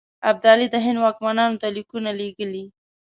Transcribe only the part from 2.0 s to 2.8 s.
لېږلي.